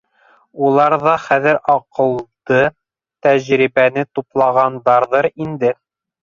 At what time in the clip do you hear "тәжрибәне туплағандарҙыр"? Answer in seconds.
3.27-5.31